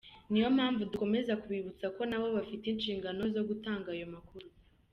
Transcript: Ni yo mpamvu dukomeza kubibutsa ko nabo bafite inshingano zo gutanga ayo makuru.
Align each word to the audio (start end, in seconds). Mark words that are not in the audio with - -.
Ni 0.29 0.37
yo 0.43 0.47
mpamvu 0.57 0.81
dukomeza 0.91 1.39
kubibutsa 1.41 1.85
ko 1.95 2.01
nabo 2.09 2.27
bafite 2.37 2.65
inshingano 2.69 3.21
zo 3.35 3.41
gutanga 3.49 3.87
ayo 3.95 4.05
makuru. 4.13 4.47